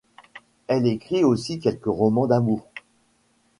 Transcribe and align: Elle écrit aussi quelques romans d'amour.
Elle 0.65 0.87
écrit 0.87 1.23
aussi 1.23 1.59
quelques 1.59 1.85
romans 1.85 2.25
d'amour. 2.25 2.65